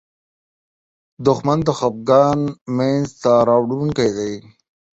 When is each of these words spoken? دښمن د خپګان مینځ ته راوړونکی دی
دښمن 1.25 1.59
د 1.67 1.69
خپګان 1.79 2.39
مینځ 2.77 3.07
ته 3.21 3.33
راوړونکی 3.49 4.09
دی 4.17 4.33